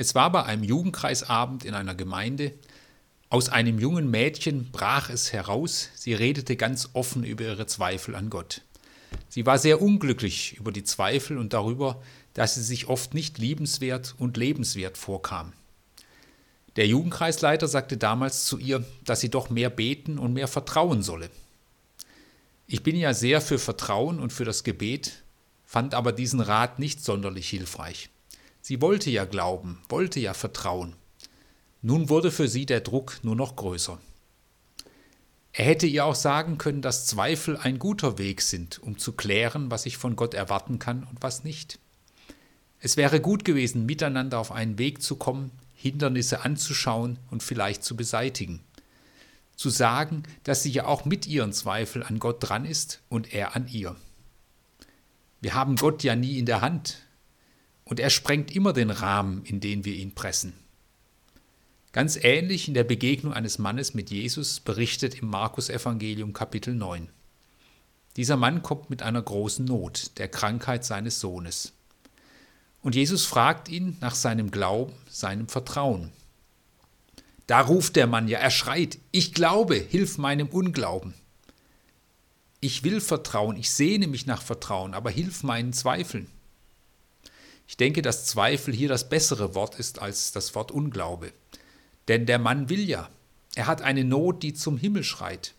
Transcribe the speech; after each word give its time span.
Es 0.00 0.14
war 0.14 0.30
bei 0.30 0.44
einem 0.44 0.62
Jugendkreisabend 0.62 1.64
in 1.64 1.74
einer 1.74 1.96
Gemeinde. 1.96 2.52
Aus 3.30 3.48
einem 3.48 3.80
jungen 3.80 4.08
Mädchen 4.08 4.70
brach 4.70 5.10
es 5.10 5.32
heraus, 5.32 5.88
sie 5.96 6.14
redete 6.14 6.54
ganz 6.54 6.90
offen 6.92 7.24
über 7.24 7.42
ihre 7.42 7.66
Zweifel 7.66 8.14
an 8.14 8.30
Gott. 8.30 8.62
Sie 9.28 9.44
war 9.44 9.58
sehr 9.58 9.82
unglücklich 9.82 10.54
über 10.56 10.70
die 10.70 10.84
Zweifel 10.84 11.36
und 11.36 11.52
darüber, 11.52 12.00
dass 12.32 12.54
sie 12.54 12.62
sich 12.62 12.86
oft 12.86 13.12
nicht 13.12 13.38
liebenswert 13.38 14.14
und 14.18 14.36
lebenswert 14.36 14.96
vorkam. 14.96 15.52
Der 16.76 16.86
Jugendkreisleiter 16.86 17.66
sagte 17.66 17.96
damals 17.96 18.44
zu 18.44 18.56
ihr, 18.56 18.84
dass 19.04 19.18
sie 19.18 19.30
doch 19.30 19.50
mehr 19.50 19.68
beten 19.68 20.20
und 20.20 20.32
mehr 20.32 20.46
vertrauen 20.46 21.02
solle. 21.02 21.28
Ich 22.68 22.84
bin 22.84 22.94
ja 22.94 23.14
sehr 23.14 23.40
für 23.40 23.58
Vertrauen 23.58 24.20
und 24.20 24.32
für 24.32 24.44
das 24.44 24.62
Gebet, 24.62 25.24
fand 25.66 25.92
aber 25.92 26.12
diesen 26.12 26.38
Rat 26.38 26.78
nicht 26.78 27.04
sonderlich 27.04 27.48
hilfreich. 27.48 28.10
Sie 28.60 28.80
wollte 28.80 29.10
ja 29.10 29.24
glauben, 29.24 29.80
wollte 29.88 30.20
ja 30.20 30.34
vertrauen. 30.34 30.94
Nun 31.80 32.08
wurde 32.08 32.30
für 32.30 32.48
sie 32.48 32.66
der 32.66 32.80
Druck 32.80 33.20
nur 33.22 33.36
noch 33.36 33.56
größer. 33.56 33.98
Er 35.52 35.64
hätte 35.64 35.86
ihr 35.86 36.04
auch 36.04 36.14
sagen 36.14 36.58
können, 36.58 36.82
dass 36.82 37.06
Zweifel 37.06 37.56
ein 37.56 37.78
guter 37.78 38.18
Weg 38.18 38.42
sind, 38.42 38.78
um 38.80 38.98
zu 38.98 39.12
klären, 39.12 39.70
was 39.70 39.86
ich 39.86 39.96
von 39.96 40.14
Gott 40.14 40.34
erwarten 40.34 40.78
kann 40.78 41.04
und 41.04 41.20
was 41.20 41.44
nicht. 41.44 41.78
Es 42.80 42.96
wäre 42.96 43.20
gut 43.20 43.44
gewesen, 43.44 43.86
miteinander 43.86 44.38
auf 44.38 44.52
einen 44.52 44.78
Weg 44.78 45.02
zu 45.02 45.16
kommen, 45.16 45.50
Hindernisse 45.74 46.44
anzuschauen 46.44 47.18
und 47.30 47.42
vielleicht 47.42 47.82
zu 47.82 47.96
beseitigen. 47.96 48.60
Zu 49.56 49.70
sagen, 49.70 50.22
dass 50.44 50.62
sie 50.62 50.70
ja 50.70 50.84
auch 50.84 51.04
mit 51.04 51.26
ihren 51.26 51.52
Zweifeln 51.52 52.04
an 52.04 52.20
Gott 52.20 52.36
dran 52.40 52.64
ist 52.64 53.00
und 53.08 53.32
er 53.32 53.56
an 53.56 53.66
ihr. 53.66 53.96
Wir 55.40 55.54
haben 55.54 55.76
Gott 55.76 56.04
ja 56.04 56.14
nie 56.14 56.38
in 56.38 56.46
der 56.46 56.60
Hand, 56.60 56.98
und 57.88 58.00
er 58.00 58.10
sprengt 58.10 58.54
immer 58.54 58.74
den 58.74 58.90
Rahmen, 58.90 59.44
in 59.44 59.60
den 59.60 59.84
wir 59.84 59.94
ihn 59.94 60.14
pressen. 60.14 60.52
Ganz 61.92 62.18
ähnlich 62.22 62.68
in 62.68 62.74
der 62.74 62.84
Begegnung 62.84 63.32
eines 63.32 63.58
Mannes 63.58 63.94
mit 63.94 64.10
Jesus 64.10 64.60
berichtet 64.60 65.20
im 65.20 65.28
Markus 65.28 65.70
Evangelium 65.70 66.34
Kapitel 66.34 66.74
9. 66.74 67.08
Dieser 68.16 68.36
Mann 68.36 68.62
kommt 68.62 68.90
mit 68.90 69.02
einer 69.02 69.22
großen 69.22 69.64
Not, 69.64 70.18
der 70.18 70.28
Krankheit 70.28 70.84
seines 70.84 71.18
Sohnes. 71.18 71.72
Und 72.82 72.94
Jesus 72.94 73.24
fragt 73.24 73.70
ihn 73.70 73.96
nach 74.00 74.14
seinem 74.14 74.50
Glauben, 74.50 74.92
seinem 75.08 75.48
Vertrauen. 75.48 76.12
Da 77.46 77.62
ruft 77.62 77.96
der 77.96 78.06
Mann 78.06 78.28
ja, 78.28 78.38
er 78.38 78.50
schreit, 78.50 78.98
ich 79.12 79.32
glaube, 79.32 79.76
hilf 79.76 80.18
meinem 80.18 80.48
Unglauben. 80.48 81.14
Ich 82.60 82.84
will 82.84 83.00
Vertrauen, 83.00 83.56
ich 83.56 83.70
sehne 83.70 84.08
mich 84.08 84.26
nach 84.26 84.42
Vertrauen, 84.42 84.92
aber 84.92 85.08
hilf 85.08 85.42
meinen 85.42 85.72
Zweifeln. 85.72 86.26
Ich 87.68 87.76
denke, 87.76 88.00
dass 88.00 88.24
Zweifel 88.24 88.74
hier 88.74 88.88
das 88.88 89.10
bessere 89.10 89.54
Wort 89.54 89.78
ist 89.78 90.00
als 90.00 90.32
das 90.32 90.54
Wort 90.54 90.72
Unglaube. 90.72 91.32
Denn 92.08 92.24
der 92.24 92.38
Mann 92.38 92.70
will 92.70 92.88
ja. 92.88 93.10
Er 93.54 93.66
hat 93.66 93.82
eine 93.82 94.04
Not, 94.04 94.42
die 94.42 94.54
zum 94.54 94.78
Himmel 94.78 95.04
schreit. 95.04 95.54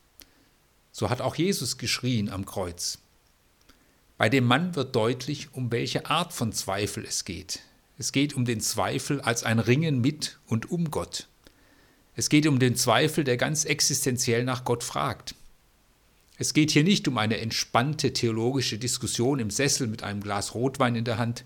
So 0.92 1.12
hat 1.12 1.22
auch 1.22 1.36
Jesus 1.36 1.78
geschrien 1.78 2.30
am 2.30 2.46
Kreuz. 2.46 2.98
Bei 4.18 4.28
dem 4.28 4.46
Mann 4.46 4.76
wird 4.76 4.96
deutlich, 4.96 5.54
um 5.54 5.72
welche 5.72 6.08
Art 6.08 6.34
von 6.34 6.52
Zweifel 6.52 7.06
es 7.06 7.26
geht. 7.26 7.60
Es 8.00 8.12
geht 8.12 8.34
um 8.34 8.44
den 8.44 8.60
Zweifel 8.60 9.22
als 9.22 9.44
ein 9.44 9.60
Ringen 9.60 10.02
mit 10.02 10.40
und 10.48 10.72
um 10.72 10.90
Gott. 10.90 11.28
Es 12.16 12.30
geht 12.30 12.48
um 12.48 12.58
den 12.58 12.76
Zweifel, 12.76 13.24
der 13.24 13.38
ganz 13.38 13.66
existenziell 13.66 14.44
nach 14.44 14.66
Gott 14.66 14.84
fragt. 14.84 15.36
Es 16.38 16.54
geht 16.54 16.72
hier 16.72 16.84
nicht 16.84 17.08
um 17.08 17.18
eine 17.20 17.38
entspannte 17.38 18.14
theologische 18.14 18.80
Diskussion 18.80 19.40
im 19.40 19.52
Sessel 19.52 19.88
mit 19.88 20.02
einem 20.02 20.22
Glas 20.22 20.56
Rotwein 20.56 20.96
in 20.96 21.06
der 21.06 21.18
Hand, 21.18 21.46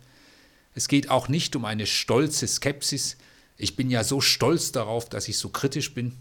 es 0.74 0.88
geht 0.88 1.10
auch 1.10 1.28
nicht 1.28 1.56
um 1.56 1.66
eine 1.66 1.86
stolze 1.86 2.48
Skepsis. 2.48 3.18
Ich 3.58 3.76
bin 3.76 3.90
ja 3.90 4.04
so 4.04 4.22
stolz 4.22 4.72
darauf, 4.72 5.08
dass 5.08 5.28
ich 5.28 5.38
so 5.38 5.50
kritisch 5.50 5.94
bin. 5.94 6.14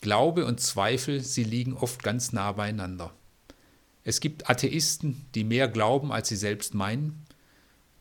Glaube 0.00 0.46
und 0.46 0.60
Zweifel, 0.60 1.22
sie 1.22 1.42
liegen 1.42 1.74
oft 1.74 2.02
ganz 2.02 2.32
nah 2.32 2.52
beieinander. 2.52 3.12
Es 4.04 4.20
gibt 4.20 4.48
Atheisten, 4.48 5.26
die 5.34 5.42
mehr 5.42 5.66
glauben, 5.68 6.12
als 6.12 6.28
sie 6.28 6.36
selbst 6.36 6.74
meinen. 6.74 7.24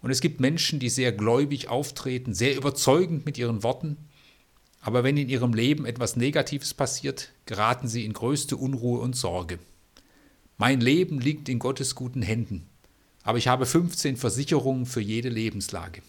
Und 0.02 0.12
es 0.12 0.22
gibt 0.22 0.40
Menschen, 0.40 0.80
die 0.80 0.90
sehr 0.90 1.12
gläubig 1.12 1.70
auftreten, 1.70 2.36
sehr 2.36 2.56
überzeugend 2.56 3.26
mit 3.26 3.40
ihren 3.40 3.64
Worten. 3.64 3.98
Aber 4.80 5.04
wenn 5.04 5.18
in 5.18 5.28
ihrem 5.28 5.54
Leben 5.54 5.88
etwas 5.88 6.16
Negatives 6.16 6.76
passiert, 6.76 7.32
geraten 7.48 7.88
sie 7.88 8.06
in 8.06 8.14
größte 8.14 8.56
Unruhe 8.56 9.00
und 9.00 9.16
Sorge. 9.16 9.58
Mein 10.58 10.80
Leben 10.80 11.20
liegt 11.20 11.50
in 11.50 11.58
Gottes 11.58 11.96
guten 11.96 12.22
Händen 12.22 12.70
aber 13.28 13.40
ich 13.40 13.50
habe 13.50 13.66
15 13.66 14.16
Versicherungen 14.16 14.86
für 14.86 15.02
jede 15.02 15.28
Lebenslage. 15.28 16.02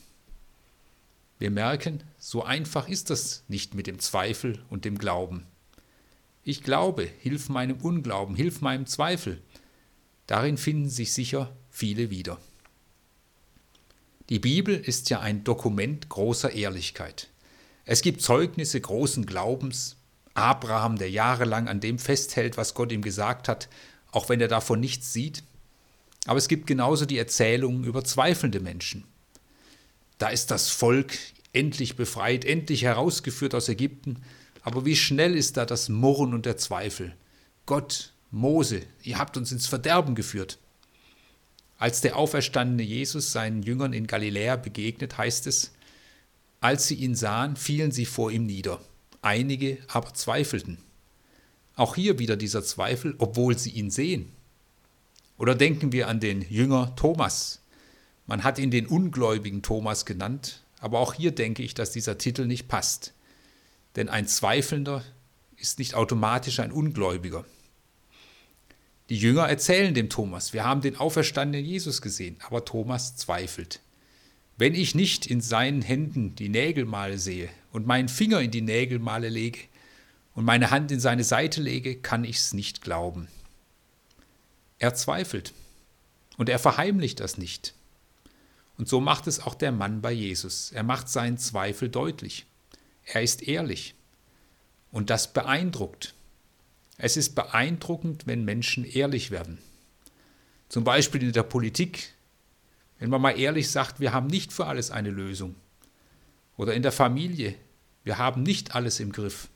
Wir 1.40 1.50
merken, 1.50 2.04
so 2.16 2.44
einfach 2.44 2.88
ist 2.88 3.10
das 3.10 3.42
nicht 3.48 3.74
mit 3.74 3.88
dem 3.88 3.98
Zweifel 3.98 4.62
und 4.70 4.84
dem 4.84 4.98
Glauben. 4.98 5.44
Ich 6.44 6.62
glaube, 6.62 7.10
hilf 7.18 7.48
meinem 7.48 7.78
Unglauben, 7.78 8.36
hilf 8.36 8.60
meinem 8.60 8.86
Zweifel. 8.86 9.42
Darin 10.28 10.56
finden 10.56 10.90
sich 10.90 11.12
sicher 11.12 11.52
viele 11.72 12.10
wieder. 12.10 12.38
Die 14.28 14.38
Bibel 14.38 14.76
ist 14.76 15.10
ja 15.10 15.18
ein 15.18 15.42
Dokument 15.42 16.08
großer 16.08 16.52
Ehrlichkeit. 16.52 17.30
Es 17.84 18.00
gibt 18.02 18.22
Zeugnisse 18.22 18.80
großen 18.80 19.26
Glaubens. 19.26 19.96
Abraham, 20.34 20.98
der 20.98 21.10
jahrelang 21.10 21.66
an 21.66 21.80
dem 21.80 21.98
festhält, 21.98 22.56
was 22.56 22.74
Gott 22.74 22.92
ihm 22.92 23.02
gesagt 23.02 23.48
hat, 23.48 23.68
auch 24.12 24.28
wenn 24.28 24.40
er 24.40 24.46
davon 24.46 24.78
nichts 24.78 25.12
sieht. 25.12 25.42
Aber 26.28 26.36
es 26.36 26.48
gibt 26.48 26.66
genauso 26.66 27.06
die 27.06 27.16
Erzählungen 27.16 27.84
über 27.84 28.04
zweifelnde 28.04 28.60
Menschen. 28.60 29.04
Da 30.18 30.28
ist 30.28 30.50
das 30.50 30.68
Volk 30.68 31.16
endlich 31.54 31.96
befreit, 31.96 32.44
endlich 32.44 32.82
herausgeführt 32.82 33.54
aus 33.54 33.70
Ägypten. 33.70 34.18
Aber 34.60 34.84
wie 34.84 34.94
schnell 34.94 35.34
ist 35.34 35.56
da 35.56 35.64
das 35.64 35.88
Murren 35.88 36.34
und 36.34 36.44
der 36.44 36.58
Zweifel? 36.58 37.14
Gott, 37.64 38.12
Mose, 38.30 38.82
ihr 39.02 39.18
habt 39.18 39.38
uns 39.38 39.52
ins 39.52 39.68
Verderben 39.68 40.14
geführt. 40.14 40.58
Als 41.78 42.02
der 42.02 42.18
auferstandene 42.18 42.82
Jesus 42.82 43.32
seinen 43.32 43.62
Jüngern 43.62 43.94
in 43.94 44.06
Galiläa 44.06 44.56
begegnet, 44.56 45.16
heißt 45.16 45.46
es, 45.46 45.72
als 46.60 46.88
sie 46.88 46.96
ihn 46.96 47.14
sahen, 47.14 47.56
fielen 47.56 47.90
sie 47.90 48.04
vor 48.04 48.30
ihm 48.30 48.44
nieder. 48.44 48.82
Einige 49.22 49.78
aber 49.88 50.12
zweifelten. 50.12 50.76
Auch 51.74 51.94
hier 51.94 52.18
wieder 52.18 52.36
dieser 52.36 52.62
Zweifel, 52.62 53.14
obwohl 53.16 53.56
sie 53.56 53.70
ihn 53.70 53.90
sehen. 53.90 54.30
Oder 55.38 55.54
denken 55.54 55.92
wir 55.92 56.08
an 56.08 56.20
den 56.20 56.42
Jünger 56.42 56.94
Thomas. 56.96 57.62
Man 58.26 58.44
hat 58.44 58.58
ihn 58.58 58.70
den 58.70 58.86
ungläubigen 58.86 59.62
Thomas 59.62 60.04
genannt, 60.04 60.64
aber 60.80 60.98
auch 60.98 61.14
hier 61.14 61.30
denke 61.30 61.62
ich, 61.62 61.74
dass 61.74 61.92
dieser 61.92 62.18
Titel 62.18 62.46
nicht 62.46 62.68
passt. 62.68 63.14
Denn 63.96 64.08
ein 64.08 64.26
Zweifelnder 64.26 65.02
ist 65.56 65.78
nicht 65.78 65.94
automatisch 65.94 66.60
ein 66.60 66.72
Ungläubiger. 66.72 67.44
Die 69.08 69.16
Jünger 69.16 69.48
erzählen 69.48 69.94
dem 69.94 70.10
Thomas, 70.10 70.52
wir 70.52 70.64
haben 70.64 70.82
den 70.82 70.96
auferstandenen 70.96 71.64
Jesus 71.64 72.02
gesehen, 72.02 72.36
aber 72.46 72.66
Thomas 72.66 73.16
zweifelt. 73.16 73.80
Wenn 74.58 74.74
ich 74.74 74.94
nicht 74.94 75.24
in 75.24 75.40
seinen 75.40 75.82
Händen 75.82 76.34
die 76.34 76.48
Nägelmale 76.48 77.16
sehe 77.16 77.48
und 77.72 77.86
meinen 77.86 78.08
Finger 78.08 78.40
in 78.40 78.50
die 78.50 78.60
Nägelmale 78.60 79.28
lege 79.28 79.60
und 80.34 80.44
meine 80.44 80.70
Hand 80.70 80.92
in 80.92 81.00
seine 81.00 81.24
Seite 81.24 81.62
lege, 81.62 81.96
kann 81.96 82.24
ich 82.24 82.36
es 82.36 82.52
nicht 82.52 82.82
glauben. 82.82 83.28
Er 84.78 84.94
zweifelt 84.94 85.52
und 86.36 86.48
er 86.48 86.58
verheimlicht 86.58 87.20
das 87.20 87.38
nicht. 87.38 87.74
Und 88.78 88.88
so 88.88 89.00
macht 89.00 89.26
es 89.26 89.40
auch 89.40 89.54
der 89.54 89.72
Mann 89.72 90.00
bei 90.00 90.12
Jesus. 90.12 90.70
Er 90.70 90.84
macht 90.84 91.08
seinen 91.08 91.36
Zweifel 91.36 91.88
deutlich. 91.88 92.46
Er 93.04 93.22
ist 93.22 93.42
ehrlich. 93.42 93.94
Und 94.92 95.10
das 95.10 95.32
beeindruckt. 95.32 96.14
Es 96.96 97.16
ist 97.16 97.34
beeindruckend, 97.34 98.26
wenn 98.26 98.44
Menschen 98.44 98.84
ehrlich 98.84 99.30
werden. 99.30 99.58
Zum 100.68 100.84
Beispiel 100.84 101.22
in 101.22 101.32
der 101.32 101.42
Politik, 101.42 102.12
wenn 102.98 103.10
man 103.10 103.20
mal 103.20 103.38
ehrlich 103.38 103.70
sagt, 103.70 104.00
wir 104.00 104.12
haben 104.12 104.26
nicht 104.28 104.52
für 104.52 104.66
alles 104.66 104.90
eine 104.90 105.10
Lösung. 105.10 105.56
Oder 106.56 106.74
in 106.74 106.82
der 106.82 106.92
Familie, 106.92 107.54
wir 108.04 108.18
haben 108.18 108.42
nicht 108.42 108.74
alles 108.74 109.00
im 109.00 109.12
Griff. 109.12 109.48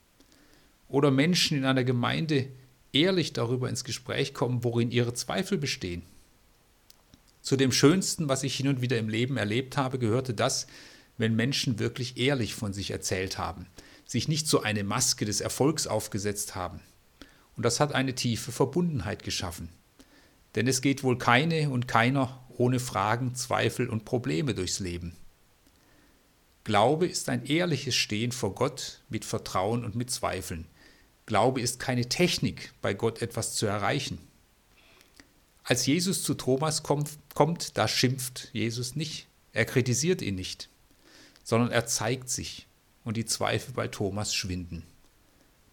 Oder 0.88 1.10
Menschen 1.10 1.58
in 1.58 1.64
einer 1.64 1.84
Gemeinde, 1.84 2.48
ehrlich 2.92 3.32
darüber 3.32 3.68
ins 3.68 3.84
Gespräch 3.84 4.34
kommen, 4.34 4.64
worin 4.64 4.90
ihre 4.90 5.14
Zweifel 5.14 5.58
bestehen. 5.58 6.02
Zu 7.40 7.56
dem 7.56 7.72
Schönsten, 7.72 8.28
was 8.28 8.44
ich 8.44 8.54
hin 8.54 8.68
und 8.68 8.80
wieder 8.80 8.98
im 8.98 9.08
Leben 9.08 9.36
erlebt 9.36 9.76
habe, 9.76 9.98
gehörte 9.98 10.32
das, 10.34 10.66
wenn 11.18 11.34
Menschen 11.34 11.78
wirklich 11.78 12.16
ehrlich 12.16 12.54
von 12.54 12.72
sich 12.72 12.90
erzählt 12.90 13.38
haben, 13.38 13.66
sich 14.06 14.28
nicht 14.28 14.46
so 14.46 14.62
eine 14.62 14.84
Maske 14.84 15.24
des 15.24 15.40
Erfolgs 15.40 15.86
aufgesetzt 15.86 16.54
haben. 16.54 16.80
Und 17.56 17.64
das 17.64 17.80
hat 17.80 17.94
eine 17.94 18.14
tiefe 18.14 18.52
Verbundenheit 18.52 19.22
geschaffen. 19.22 19.68
Denn 20.54 20.66
es 20.66 20.82
geht 20.82 21.02
wohl 21.02 21.18
keine 21.18 21.70
und 21.70 21.88
keiner 21.88 22.42
ohne 22.56 22.78
Fragen, 22.78 23.34
Zweifel 23.34 23.88
und 23.88 24.04
Probleme 24.04 24.54
durchs 24.54 24.78
Leben. 24.78 25.16
Glaube 26.64 27.06
ist 27.06 27.28
ein 27.28 27.44
ehrliches 27.44 27.96
Stehen 27.96 28.30
vor 28.30 28.54
Gott 28.54 29.00
mit 29.08 29.24
Vertrauen 29.24 29.84
und 29.84 29.96
mit 29.96 30.10
Zweifeln. 30.10 30.66
Glaube 31.26 31.60
ist 31.60 31.78
keine 31.78 32.08
Technik, 32.08 32.72
bei 32.82 32.94
Gott 32.94 33.22
etwas 33.22 33.54
zu 33.54 33.66
erreichen. 33.66 34.18
Als 35.64 35.86
Jesus 35.86 36.22
zu 36.22 36.34
Thomas 36.34 36.82
kommt, 36.82 37.78
da 37.78 37.86
schimpft 37.86 38.50
Jesus 38.52 38.96
nicht. 38.96 39.28
Er 39.52 39.64
kritisiert 39.64 40.22
ihn 40.22 40.34
nicht, 40.34 40.68
sondern 41.44 41.70
er 41.70 41.86
zeigt 41.86 42.30
sich 42.30 42.66
und 43.04 43.16
die 43.16 43.26
Zweifel 43.26 43.72
bei 43.72 43.88
Thomas 43.88 44.34
schwinden. 44.34 44.82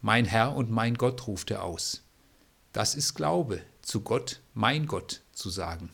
Mein 0.01 0.25
Herr 0.25 0.55
und 0.55 0.69
mein 0.69 0.95
Gott, 0.95 1.27
ruft 1.27 1.51
er 1.51 1.63
aus. 1.63 2.03
Das 2.71 2.95
ist 2.95 3.15
Glaube, 3.15 3.61
zu 3.81 4.01
Gott, 4.01 4.41
mein 4.53 4.85
Gott 4.85 5.21
zu 5.33 5.49
sagen. 5.49 5.89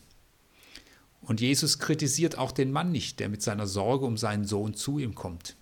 Und 1.22 1.40
Jesus 1.40 1.78
kritisiert 1.78 2.38
auch 2.38 2.52
den 2.52 2.70
Mann 2.70 2.92
nicht, 2.92 3.18
der 3.18 3.28
mit 3.28 3.42
seiner 3.42 3.66
Sorge 3.66 4.04
um 4.04 4.16
seinen 4.16 4.44
Sohn 4.44 4.74
zu 4.74 4.98
ihm 4.98 5.14
kommt. 5.14 5.56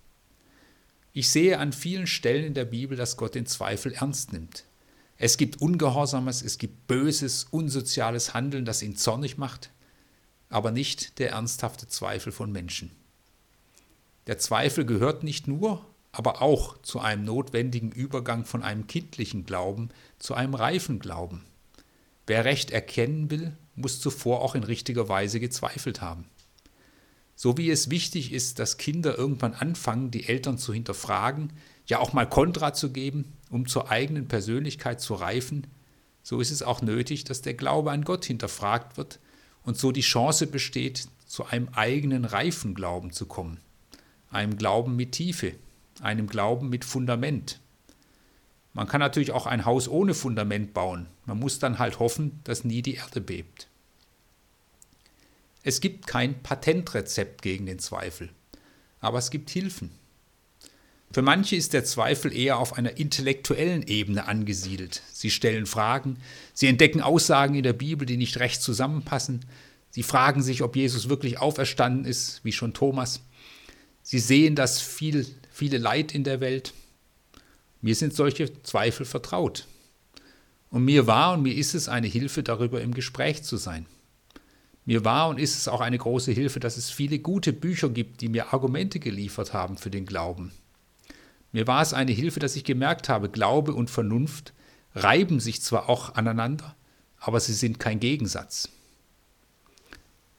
Ich 1.17 1.31
sehe 1.31 1.61
an 1.61 1.73
vielen 1.73 2.09
Stellen 2.09 2.45
in 2.45 2.55
der 2.55 2.65
Bibel, 2.65 2.99
dass 2.99 3.17
Gott 3.17 3.37
den 3.37 3.47
Zweifel 3.47 3.93
ernst 3.93 4.33
nimmt. 4.33 4.65
Es 5.17 5.37
gibt 5.37 5.61
Ungehorsames, 5.61 6.43
es 6.43 6.59
gibt 6.59 6.89
böses, 6.89 7.47
unsoziales 7.53 8.35
Handeln, 8.35 8.65
das 8.65 8.83
ihn 8.83 8.97
zornig 8.97 9.39
macht, 9.39 9.71
aber 10.49 10.73
nicht 10.73 11.21
der 11.21 11.31
ernsthafte 11.31 11.87
Zweifel 11.87 12.33
von 12.33 12.51
Menschen. 12.51 12.91
Der 14.27 14.39
Zweifel 14.39 14.85
gehört 14.85 15.23
nicht 15.23 15.47
nur, 15.47 15.87
aber 16.11 16.43
auch 16.43 16.83
zu 16.83 16.99
einem 16.99 17.25
notwendigen 17.25 17.93
Übergang 17.93 18.45
von 18.45 18.65
einem 18.65 18.89
kindlichen 18.89 19.47
Glauben 19.47 19.91
zu 20.19 20.35
einem 20.35 20.55
reifen 20.55 20.99
Glauben. 20.99 21.45
Wer 22.27 22.45
Recht 22.45 22.73
erkennen 22.73 23.31
will, 23.31 23.57
muss 23.77 24.01
zuvor 24.01 24.41
auch 24.41 24.57
in 24.57 24.65
richtiger 24.65 25.09
Weise 25.09 25.39
gezweifelt 25.39 26.01
haben. 26.01 26.25
So 27.45 27.59
wie 27.59 27.71
es 27.71 27.91
wichtig 27.91 28.33
ist, 28.33 28.59
dass 28.59 28.79
Kinder 28.79 29.19
irgendwann 29.19 29.53
anfangen, 29.53 30.11
die 30.11 30.27
Eltern 30.29 30.57
zu 30.57 30.73
hinterfragen, 30.73 31.53
ja 31.87 31.99
auch 31.99 32.15
mal 32.15 32.27
Kontra 32.27 32.73
zu 32.73 32.91
geben, 32.91 33.35
um 33.51 33.69
zur 33.69 33.91
eigenen 33.91 34.29
Persönlichkeit 34.29 35.03
zu 35.03 35.13
reifen, 35.13 35.67
so 36.23 36.41
ist 36.41 36.51
es 36.51 36.63
auch 36.63 36.81
nötig, 36.81 37.25
dass 37.25 37.43
der 37.43 37.53
Glaube 37.53 37.91
an 37.91 38.05
Gott 38.05 38.25
hinterfragt 38.25 38.97
wird 38.97 39.19
und 39.63 39.77
so 39.77 39.93
die 39.93 40.01
Chance 40.01 40.47
besteht, 40.47 41.07
zu 41.27 41.45
einem 41.45 41.69
eigenen 41.75 42.25
reifen 42.25 42.75
Glauben 42.75 43.13
zu 43.13 43.27
kommen, 43.27 43.61
einem 44.31 44.57
Glauben 44.57 44.97
mit 44.97 45.13
Tiefe, 45.13 45.53
einem 46.01 46.29
Glauben 46.29 46.71
mit 46.71 46.87
Fundament. 46.87 47.61
Man 48.73 48.89
kann 48.89 49.01
natürlich 49.01 49.33
auch 49.33 49.45
ein 49.45 49.67
Haus 49.67 49.87
ohne 49.87 50.15
Fundament 50.15 50.73
bauen. 50.73 51.09
Man 51.27 51.41
muss 51.41 51.59
dann 51.59 51.79
halt 51.79 51.99
hoffen, 51.99 52.41
dass 52.45 52.65
nie 52.65 52.81
die 52.81 52.95
Erde 52.95 53.21
bebt. 53.21 53.69
Es 55.67 55.81
gibt 55.81 56.07
kein 56.07 56.43
Patentrezept 56.43 57.41
gegen 57.41 57.65
den 57.65 57.79
Zweifel, 57.79 58.29
aber 59.01 59.19
es 59.19 59.31
gibt 59.31 59.49
Hilfen. 59.49 59.91
Für 61.11 61.23
manche 61.23 61.57
ist 61.57 61.73
der 61.73 61.87
Zweifel 61.87 62.37
eher 62.37 62.59
auf 62.59 62.75
einer 62.75 62.99
intellektuellen 62.99 63.83
Ebene 63.87 64.29
angesiedelt. 64.29 65.01
Sie 65.11 65.31
stellen 65.31 65.65
Fragen, 65.65 66.19
sie 66.53 66.67
entdecken 66.67 67.01
Aussagen 67.01 67.55
in 67.55 67.63
der 67.63 67.73
Bibel, 67.73 68.05
die 68.05 68.19
nicht 68.19 68.41
recht 68.41 68.61
zusammenpassen, 68.61 69.47
sie 69.91 70.03
fragen 70.03 70.43
sich, 70.43 70.63
ob 70.63 70.77
Jesus 70.77 71.09
wirklich 71.09 71.39
auferstanden 71.39 72.05
ist, 72.05 72.45
wie 72.45 72.53
schon 72.53 72.75
Thomas. 72.75 73.23
Sie 74.03 74.19
sehen 74.19 74.57
das 74.57 74.83
viel, 74.83 75.27
viele 75.51 75.79
Leid 75.79 76.15
in 76.15 76.25
der 76.25 76.41
Welt. 76.41 76.75
Mir 77.81 77.95
sind 77.95 78.13
solche 78.13 78.63
Zweifel 78.65 79.07
vertraut. 79.07 79.67
Und 80.69 80.85
mir 80.85 81.07
war 81.07 81.33
und 81.33 81.43
mir 81.43 81.55
ist 81.55 81.75
es 81.75 81.89
eine 81.89 82.09
Hilfe, 82.09 82.43
darüber 82.43 82.83
im 82.83 82.93
Gespräch 82.93 83.45
zu 83.45 83.57
sein. 83.57 83.87
Mir 84.85 85.05
war 85.05 85.29
und 85.29 85.41
ist 85.41 85.57
es 85.57 85.69
auch 85.69 85.81
eine 85.81 85.99
große 85.99 86.33
Hilfe, 86.33 86.61
dass 86.61 86.77
es 86.77 86.91
viele 86.91 87.19
gute 87.19 87.53
Bücher 87.53 87.89
gibt, 87.89 88.21
die 88.21 88.29
mir 88.29 88.53
Argumente 88.53 88.99
geliefert 88.99 89.53
haben 89.53 89.79
für 89.79 89.91
den 89.91 90.05
Glauben. 90.05 90.53
Mir 91.53 91.67
war 91.67 91.81
es 91.81 91.95
eine 91.95 92.13
Hilfe, 92.13 92.41
dass 92.41 92.57
ich 92.57 92.65
gemerkt 92.65 93.09
habe, 93.09 93.31
Glaube 93.31 93.75
und 93.75 93.89
Vernunft 93.89 94.53
reiben 94.95 95.41
sich 95.41 95.63
zwar 95.63 95.89
auch 95.89 96.15
aneinander, 96.15 96.75
aber 97.19 97.41
sie 97.41 97.55
sind 97.55 97.79
kein 97.79 98.01
Gegensatz. 98.01 98.69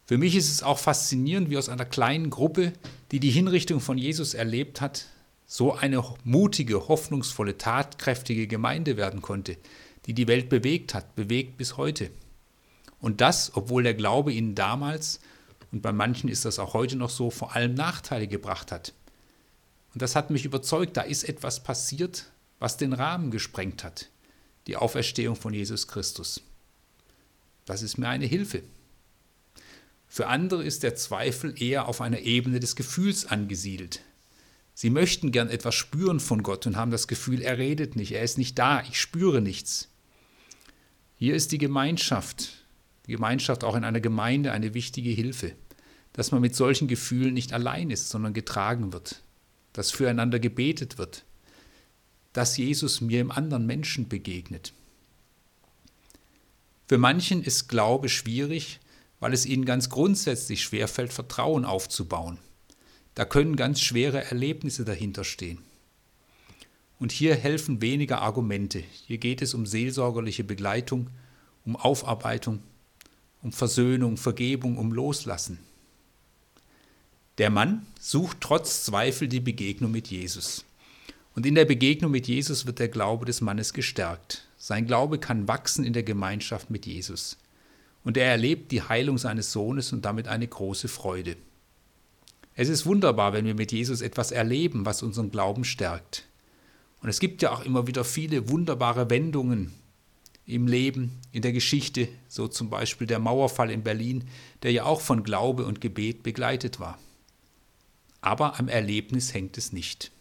Für 0.05 0.19
mich 0.19 0.35
ist 0.35 0.51
es 0.51 0.61
auch 0.61 0.77
faszinierend, 0.77 1.49
wie 1.49 1.57
aus 1.57 1.69
einer 1.69 1.85
kleinen 1.85 2.29
Gruppe, 2.29 2.73
die 3.11 3.19
die 3.19 3.31
Hinrichtung 3.31 3.79
von 3.79 3.97
Jesus 3.97 4.35
erlebt 4.35 4.81
hat, 4.81 5.07
so 5.47 5.73
eine 5.73 6.03
mutige, 6.23 6.87
hoffnungsvolle, 6.87 7.57
tatkräftige 7.57 8.45
Gemeinde 8.45 8.97
werden 8.97 9.21
konnte, 9.21 9.57
die 10.05 10.13
die 10.13 10.27
Welt 10.27 10.49
bewegt 10.49 10.93
hat, 10.93 11.15
bewegt 11.15 11.57
bis 11.57 11.77
heute. 11.77 12.11
Und 13.05 13.21
das, 13.21 13.51
obwohl 13.53 13.83
der 13.83 13.93
Glaube 13.93 14.33
ihnen 14.33 14.55
damals, 14.55 15.19
und 15.71 15.83
bei 15.83 15.91
manchen 15.91 16.27
ist 16.27 16.43
das 16.43 16.57
auch 16.57 16.73
heute 16.73 16.95
noch 16.95 17.11
so, 17.11 17.29
vor 17.29 17.55
allem 17.55 17.75
Nachteile 17.75 18.27
gebracht 18.27 18.71
hat. 18.71 18.93
Und 19.93 20.01
das 20.01 20.15
hat 20.15 20.31
mich 20.31 20.43
überzeugt, 20.43 20.97
da 20.97 21.03
ist 21.03 21.23
etwas 21.23 21.61
passiert, 21.61 22.25
was 22.57 22.77
den 22.77 22.93
Rahmen 22.93 23.29
gesprengt 23.29 23.83
hat. 23.83 24.09
Die 24.65 24.75
Auferstehung 24.75 25.35
von 25.35 25.53
Jesus 25.53 25.87
Christus. 25.87 26.41
Das 27.65 27.83
ist 27.83 27.99
mir 27.99 28.09
eine 28.09 28.25
Hilfe. 28.25 28.63
Für 30.07 30.25
andere 30.25 30.63
ist 30.63 30.81
der 30.81 30.95
Zweifel 30.95 31.61
eher 31.61 31.87
auf 31.87 32.01
einer 32.01 32.21
Ebene 32.21 32.59
des 32.59 32.75
Gefühls 32.75 33.27
angesiedelt. 33.27 34.01
Sie 34.73 34.89
möchten 34.89 35.31
gern 35.31 35.51
etwas 35.51 35.75
spüren 35.75 36.19
von 36.19 36.41
Gott 36.41 36.65
und 36.65 36.75
haben 36.75 36.89
das 36.89 37.07
Gefühl, 37.07 37.43
er 37.43 37.59
redet 37.59 37.95
nicht, 37.95 38.13
er 38.13 38.23
ist 38.23 38.39
nicht 38.39 38.57
da, 38.57 38.81
ich 38.81 38.99
spüre 38.99 39.41
nichts. 39.41 39.89
Hier 41.17 41.35
ist 41.35 41.51
die 41.51 41.59
Gemeinschaft, 41.59 42.64
die 43.07 43.11
Gemeinschaft 43.11 43.63
auch 43.63 43.75
in 43.75 43.83
einer 43.83 44.01
Gemeinde 44.01 44.51
eine 44.51 44.73
wichtige 44.73 45.09
Hilfe, 45.09 45.53
dass 46.13 46.31
man 46.31 46.41
mit 46.41 46.55
solchen 46.55 46.87
Gefühlen 46.87 47.33
nicht 47.33 47.53
allein 47.53 47.91
ist, 47.91 48.09
sondern 48.09 48.33
getragen 48.33 48.93
wird, 48.93 49.21
dass 49.73 49.91
füreinander 49.91 50.39
gebetet 50.39 50.97
wird, 50.97 51.25
dass 52.33 52.57
Jesus 52.57 53.01
mir 53.01 53.21
im 53.21 53.31
anderen 53.31 53.65
Menschen 53.65 54.07
begegnet. 54.07 54.73
Für 56.87 56.97
manchen 56.97 57.43
ist 57.43 57.67
Glaube 57.67 58.09
schwierig, 58.09 58.79
weil 59.19 59.33
es 59.33 59.45
ihnen 59.45 59.65
ganz 59.65 59.89
grundsätzlich 59.89 60.61
schwerfällt, 60.61 61.11
Vertrauen 61.11 61.65
aufzubauen. 61.65 62.37
Da 63.15 63.25
können 63.25 63.55
ganz 63.55 63.81
schwere 63.81 64.23
Erlebnisse 64.23 64.85
dahinter 64.85 65.23
stehen. 65.23 65.59
Und 66.99 67.11
hier 67.11 67.35
helfen 67.35 67.81
weniger 67.81 68.21
Argumente. 68.21 68.83
Hier 69.07 69.17
geht 69.17 69.41
es 69.41 69.53
um 69.53 69.65
seelsorgerliche 69.65 70.43
Begleitung, 70.43 71.09
um 71.65 71.75
Aufarbeitung, 71.75 72.61
um 73.45 73.51
Versöhnung, 73.51 74.17
Vergebung, 74.17 74.75
um 74.79 74.91
Loslassen. 74.91 75.59
Der 77.37 77.51
Mann 77.51 77.85
sucht 77.99 78.37
trotz 78.41 78.83
Zweifel 78.85 79.27
die 79.27 79.39
Begegnung 79.39 79.91
mit 79.91 80.07
Jesus. 80.07 80.65
Und 81.35 81.45
in 81.45 81.53
der 81.53 81.65
Begegnung 81.65 82.09
mit 82.09 82.27
Jesus 82.27 82.65
wird 82.65 82.79
der 82.79 82.87
Glaube 82.87 83.25
des 83.25 83.41
Mannes 83.41 83.73
gestärkt. 83.73 84.47
Sein 84.57 84.87
Glaube 84.87 85.19
kann 85.19 85.47
wachsen 85.47 85.85
in 85.85 85.93
der 85.93 86.01
Gemeinschaft 86.01 86.71
mit 86.71 86.87
Jesus. 86.87 87.37
Und 88.03 88.17
er 88.17 88.31
erlebt 88.31 88.71
die 88.71 88.81
Heilung 88.81 89.19
seines 89.19 89.51
Sohnes 89.51 89.93
und 89.93 90.05
damit 90.05 90.27
eine 90.27 90.47
große 90.47 90.87
Freude. 90.87 91.37
Es 92.55 92.67
ist 92.67 92.87
wunderbar, 92.87 93.33
wenn 93.33 93.45
wir 93.45 93.53
mit 93.53 93.71
Jesus 93.71 94.01
etwas 94.01 94.31
erleben, 94.31 94.87
was 94.87 95.03
unseren 95.03 95.29
Glauben 95.29 95.65
stärkt. 95.65 96.25
Und 97.03 97.09
es 97.09 97.19
gibt 97.19 97.43
ja 97.43 97.51
auch 97.51 97.63
immer 97.63 97.85
wieder 97.85 98.05
viele 98.05 98.49
wunderbare 98.49 99.11
Wendungen 99.11 99.71
im 100.45 100.67
Leben, 100.67 101.19
in 101.31 101.41
der 101.41 101.53
Geschichte, 101.53 102.07
so 102.27 102.47
zum 102.47 102.69
Beispiel 102.69 103.07
der 103.07 103.19
Mauerfall 103.19 103.71
in 103.71 103.83
Berlin, 103.83 104.25
der 104.63 104.71
ja 104.71 104.85
auch 104.85 105.01
von 105.01 105.23
Glaube 105.23 105.65
und 105.65 105.81
Gebet 105.81 106.23
begleitet 106.23 106.79
war 106.79 106.99
aber 108.25 108.59
am 108.59 108.67
Erlebnis 108.67 109.35
hängt 109.35 109.55
es 109.59 109.71
nicht. 109.71 110.11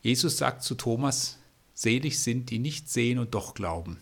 Jesus 0.00 0.38
sagt 0.38 0.62
zu 0.62 0.76
Thomas, 0.76 1.38
selig 1.74 2.20
sind, 2.20 2.50
die 2.50 2.60
nicht 2.60 2.88
sehen 2.88 3.18
und 3.18 3.34
doch 3.34 3.54
glauben. 3.54 3.98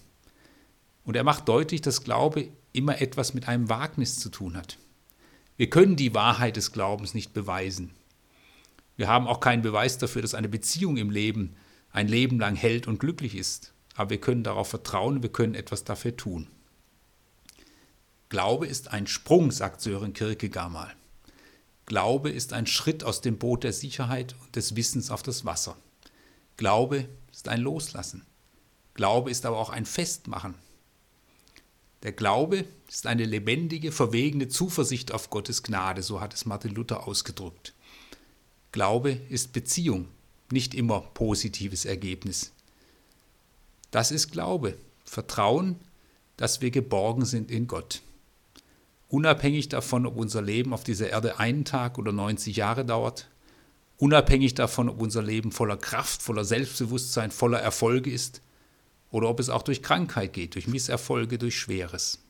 Und 1.05 1.17
er 1.17 1.25
macht 1.25 1.49
deutlich, 1.49 1.81
dass 1.81 2.05
Glaube 2.05 2.51
immer 2.75 3.01
etwas 3.01 3.33
mit 3.33 3.49
einem 3.49 3.71
Wagnis 3.71 4.21
zu 4.21 4.29
tun 4.29 4.59
hat. 4.59 4.77
Wir 5.57 5.71
können 5.71 5.97
die 5.97 6.13
Wahrheit 6.13 6.57
des 6.57 6.71
Glaubens 6.71 7.15
nicht 7.15 7.33
beweisen. 7.33 7.93
Wir 8.97 9.09
haben 9.09 9.27
auch 9.27 9.41
keinen 9.41 9.63
Beweis 9.63 9.97
dafür, 9.97 10.21
dass 10.21 10.35
eine 10.35 10.51
Beziehung 10.51 10.99
im 10.99 11.09
Leben 11.09 11.57
ein 11.91 12.09
Leben 12.09 12.39
lang 12.39 12.57
hält 12.57 12.87
und 12.87 13.01
glücklich 13.01 13.35
ist. 13.35 13.73
Aber 13.99 14.11
wir 14.11 14.21
können 14.21 14.45
darauf 14.45 14.69
vertrauen, 14.69 15.25
wir 15.25 15.33
können 15.33 15.57
etwas 15.57 15.83
dafür 15.83 16.17
tun. 16.17 16.47
Glaube 18.29 18.69
ist 18.69 18.93
ein 18.93 19.09
Sprung, 19.09 19.51
sagt 19.51 19.81
Sören 19.81 20.13
Kierkegaard 20.13 20.71
mal. 20.71 20.95
Glaube 21.85 22.31
ist 22.31 22.53
ein 22.53 22.69
Schritt 22.69 23.03
aus 23.03 23.23
dem 23.23 23.39
Boot 23.39 23.65
der 23.65 23.73
Sicherheit 23.73 24.37
und 24.41 24.55
des 24.55 24.77
Wissens 24.77 25.11
auf 25.11 25.25
das 25.25 25.45
Wasser. 25.45 25.77
Glaube 26.57 27.09
ist 27.33 27.49
ein 27.49 27.61
Loslassen. 27.61 28.25
Glaube 28.95 29.33
ist 29.33 29.45
aber 29.45 29.59
auch 29.59 29.71
ein 29.71 29.85
Festmachen. 29.85 30.55
Der 32.05 32.13
Glaube 32.13 32.67
ist 32.87 33.09
eine 33.09 33.25
lebendige, 33.25 33.91
verwegene 33.91 34.47
Zuversicht 34.47 35.11
auf 35.11 35.29
Gottes 35.29 35.65
Gnade, 35.65 36.05
so 36.05 36.21
hat 36.21 36.35
es 36.35 36.47
Martin 36.47 36.73
Luther 36.73 37.09
ausgedrückt. 37.09 37.75
Glaube 38.71 39.11
ist 39.11 39.53
Beziehung, 39.53 40.07
nicht 40.53 40.73
immer 40.73 41.01
positives 41.01 41.85
Ergebnis. 41.85 42.53
Das 43.91 44.11
ist 44.11 44.31
Glaube, 44.31 44.77
Vertrauen, 45.05 45.77
dass 46.37 46.61
wir 46.61 46.71
geborgen 46.71 47.25
sind 47.25 47.51
in 47.51 47.67
Gott. 47.67 48.03
Unabhängig 49.09 49.71
davon, 49.71 50.05
ob 50.05 50.17
unser 50.17 50.43
Leben 50.43 50.75
auf 50.75 50.85
dieser 50.85 51.09
Erde 51.09 51.39
einen 51.39 51.65
Tag 51.65 51.99
oder 51.99 52.13
90 52.13 52.57
Jahre 52.57 52.85
dauert, 52.85 53.29
unabhängig 53.97 54.55
davon, 54.55 54.91
ob 54.91 55.01
unser 55.01 55.23
Leben 55.23 55.51
voller 55.51 55.79
Kraft, 55.79 56.21
voller 56.21 56.45
Selbstbewusstsein, 56.45 57.31
voller 57.31 57.61
Erfolge 57.61 58.11
ist 58.11 58.43
oder 59.11 59.29
ob 59.29 59.41
es 59.41 59.49
auch 59.49 59.63
durch 59.63 59.83
Krankheit 59.83 60.35
geht, 60.35 60.55
durch 60.55 60.69
Misserfolge, 60.69 61.39
durch 61.39 61.59
Schweres. 61.59 62.23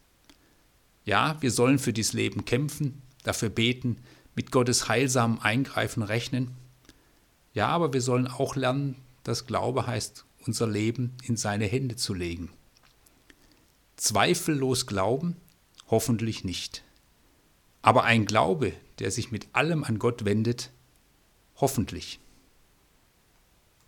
Ja, 1.04 1.36
wir 1.40 1.50
sollen 1.50 1.80
für 1.80 1.92
dieses 1.92 2.12
Leben 2.12 2.44
kämpfen, 2.44 3.02
dafür 3.24 3.48
beten, 3.48 3.96
mit 4.36 4.52
Gottes 4.52 4.88
heilsamen 4.88 5.40
Eingreifen 5.40 6.04
rechnen. 6.04 6.52
Ja, 7.54 7.68
aber 7.68 7.92
wir 7.92 8.02
sollen 8.02 8.28
auch 8.28 8.54
lernen, 8.54 8.94
dass 9.24 9.46
Glaube 9.46 9.86
heißt, 9.86 10.24
unser 10.48 10.66
Leben 10.66 11.12
in 11.22 11.36
seine 11.36 11.66
Hände 11.66 11.96
zu 11.96 12.14
legen. 12.14 12.50
Zweifellos 13.96 14.86
glauben? 14.86 15.36
Hoffentlich 15.88 16.42
nicht. 16.42 16.82
Aber 17.82 18.04
ein 18.04 18.24
Glaube, 18.24 18.72
der 18.98 19.10
sich 19.10 19.30
mit 19.30 19.46
allem 19.52 19.84
an 19.84 19.98
Gott 19.98 20.24
wendet? 20.24 20.70
Hoffentlich. 21.56 22.18